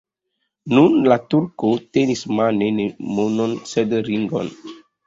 [0.77, 1.69] Nun la turko
[1.99, 4.55] tenis mane ne monon, sed ringon.